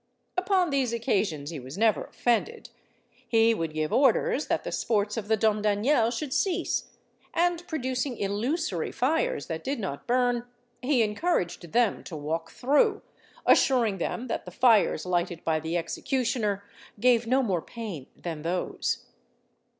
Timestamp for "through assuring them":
12.49-14.25